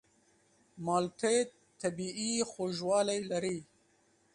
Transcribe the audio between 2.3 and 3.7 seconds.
خوږوالی لري.